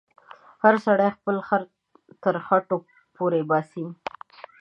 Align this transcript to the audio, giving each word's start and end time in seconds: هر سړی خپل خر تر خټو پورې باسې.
هر 0.63 0.75
سړی 0.85 1.09
خپل 1.17 1.35
خر 1.47 1.61
تر 2.23 2.35
خټو 2.45 2.77
پورې 3.15 3.41
باسې. 3.49 3.83